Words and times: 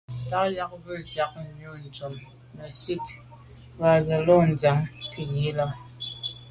Tà 0.29 0.39
yag 0.57 0.71
num 0.79 0.97
ntsiag 1.01 1.31
yub 1.61 1.75
ntùm 1.85 2.13
metsit 2.57 3.07
ba’ 3.79 3.89
ze 4.05 4.15
bo 4.19 4.23
lo’ 4.27 4.35
a 4.43 4.45
ndian 4.51 4.77
nkut 4.85 5.17
yi 5.37 5.49
là. 5.57 5.67